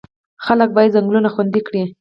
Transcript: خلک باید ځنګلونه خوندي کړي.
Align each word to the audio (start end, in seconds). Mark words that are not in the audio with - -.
خلک 0.45 0.69
باید 0.75 0.93
ځنګلونه 0.95 1.29
خوندي 1.33 1.61
کړي. 1.67 1.81